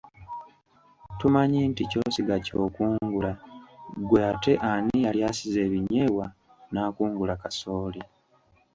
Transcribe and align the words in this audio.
Tumanyi 1.19 1.59
nti 1.71 1.83
ky'osiga 1.91 2.35
ky'okungula 2.45 3.31
ggwe 3.99 4.19
ate 4.31 4.53
ani 4.71 4.95
yali 5.05 5.19
asize 5.29 5.59
ebinyeebwa 5.67 6.25
n’akungula 6.73 7.33
kasooli? 7.41 8.01